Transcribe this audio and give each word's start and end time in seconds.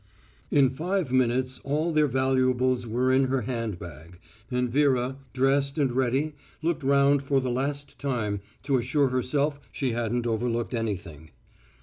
In 0.49 0.71
five 0.71 1.11
minutes 1.11 1.59
all 1.63 1.93
their 1.93 2.07
valuables 2.07 2.87
were 2.87 3.11
in 3.13 3.25
her 3.25 3.41
hand 3.41 3.77
bag, 3.77 4.17
and 4.49 4.67
Vera, 4.67 5.17
dressed 5.31 5.77
and 5.77 5.91
ready, 5.91 6.33
looked 6.63 6.81
round 6.81 7.21
for 7.21 7.39
the 7.39 7.51
last 7.51 7.99
time 7.99 8.41
to 8.63 8.77
assure 8.79 9.09
herself 9.09 9.59
she 9.71 9.91
hadn't 9.91 10.25
overlooked 10.25 10.73
anything. 10.73 11.29